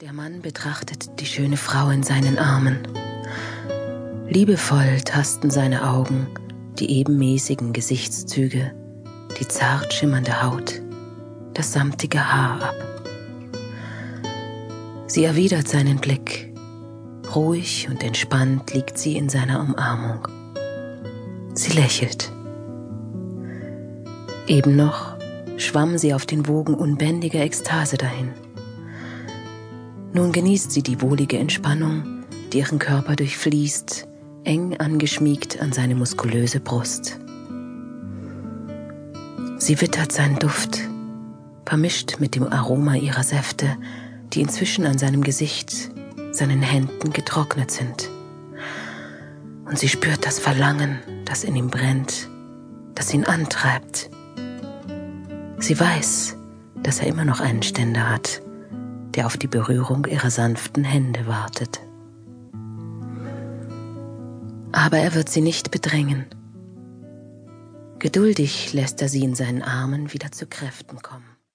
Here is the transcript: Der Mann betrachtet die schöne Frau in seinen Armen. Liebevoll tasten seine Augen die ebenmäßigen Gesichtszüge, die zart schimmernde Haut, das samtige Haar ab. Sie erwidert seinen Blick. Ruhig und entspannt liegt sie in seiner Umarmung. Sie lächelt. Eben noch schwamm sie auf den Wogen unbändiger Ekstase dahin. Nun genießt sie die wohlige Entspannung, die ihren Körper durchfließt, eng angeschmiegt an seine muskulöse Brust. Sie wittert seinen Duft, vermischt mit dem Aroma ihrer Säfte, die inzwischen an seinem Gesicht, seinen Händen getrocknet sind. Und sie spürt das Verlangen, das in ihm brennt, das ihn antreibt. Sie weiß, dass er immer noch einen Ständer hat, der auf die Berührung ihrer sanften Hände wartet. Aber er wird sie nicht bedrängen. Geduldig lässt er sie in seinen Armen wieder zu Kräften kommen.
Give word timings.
Der 0.00 0.14
Mann 0.14 0.40
betrachtet 0.40 1.20
die 1.20 1.26
schöne 1.26 1.58
Frau 1.58 1.90
in 1.90 2.02
seinen 2.02 2.38
Armen. 2.38 2.88
Liebevoll 4.30 5.02
tasten 5.04 5.50
seine 5.50 5.86
Augen 5.86 6.26
die 6.78 6.90
ebenmäßigen 6.92 7.74
Gesichtszüge, 7.74 8.72
die 9.38 9.46
zart 9.46 9.92
schimmernde 9.92 10.42
Haut, 10.42 10.80
das 11.52 11.74
samtige 11.74 12.32
Haar 12.32 12.62
ab. 12.62 12.74
Sie 15.06 15.24
erwidert 15.24 15.68
seinen 15.68 15.98
Blick. 15.98 16.50
Ruhig 17.34 17.86
und 17.90 18.02
entspannt 18.02 18.72
liegt 18.72 18.96
sie 18.96 19.18
in 19.18 19.28
seiner 19.28 19.60
Umarmung. 19.60 20.26
Sie 21.52 21.72
lächelt. 21.72 22.32
Eben 24.46 24.76
noch 24.76 25.18
schwamm 25.58 25.98
sie 25.98 26.14
auf 26.14 26.24
den 26.24 26.48
Wogen 26.48 26.72
unbändiger 26.72 27.40
Ekstase 27.40 27.98
dahin. 27.98 28.32
Nun 30.12 30.32
genießt 30.32 30.72
sie 30.72 30.82
die 30.82 31.00
wohlige 31.00 31.38
Entspannung, 31.38 32.24
die 32.52 32.58
ihren 32.58 32.80
Körper 32.80 33.14
durchfließt, 33.14 34.08
eng 34.42 34.76
angeschmiegt 34.76 35.60
an 35.60 35.72
seine 35.72 35.94
muskulöse 35.94 36.58
Brust. 36.58 37.20
Sie 39.58 39.80
wittert 39.80 40.10
seinen 40.10 40.38
Duft, 40.38 40.80
vermischt 41.64 42.18
mit 42.18 42.34
dem 42.34 42.48
Aroma 42.52 42.96
ihrer 42.96 43.22
Säfte, 43.22 43.76
die 44.32 44.40
inzwischen 44.40 44.84
an 44.84 44.98
seinem 44.98 45.22
Gesicht, 45.22 45.92
seinen 46.32 46.62
Händen 46.62 47.12
getrocknet 47.12 47.70
sind. 47.70 48.10
Und 49.66 49.78
sie 49.78 49.88
spürt 49.88 50.26
das 50.26 50.40
Verlangen, 50.40 50.98
das 51.24 51.44
in 51.44 51.54
ihm 51.54 51.68
brennt, 51.68 52.28
das 52.96 53.14
ihn 53.14 53.24
antreibt. 53.24 54.10
Sie 55.58 55.78
weiß, 55.78 56.36
dass 56.82 56.98
er 56.98 57.06
immer 57.06 57.24
noch 57.24 57.38
einen 57.38 57.62
Ständer 57.62 58.08
hat, 58.08 58.42
der 59.14 59.26
auf 59.26 59.36
die 59.36 59.46
Berührung 59.46 60.06
ihrer 60.06 60.30
sanften 60.30 60.84
Hände 60.84 61.26
wartet. 61.26 61.80
Aber 64.72 64.98
er 64.98 65.14
wird 65.14 65.28
sie 65.28 65.40
nicht 65.40 65.70
bedrängen. 65.70 66.26
Geduldig 67.98 68.72
lässt 68.72 69.02
er 69.02 69.08
sie 69.08 69.22
in 69.24 69.34
seinen 69.34 69.62
Armen 69.62 70.12
wieder 70.12 70.32
zu 70.32 70.46
Kräften 70.46 71.02
kommen. 71.02 71.39